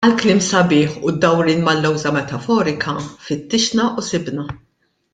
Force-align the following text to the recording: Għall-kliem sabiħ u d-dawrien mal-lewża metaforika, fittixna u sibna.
Għall-kliem 0.05 0.39
sabiħ 0.45 0.95
u 1.09 1.13
d-dawrien 1.17 1.61
mal-lewża 1.69 2.13
metaforika, 2.17 2.97
fittixna 3.29 3.87
u 4.03 4.09
sibna. 4.11 4.51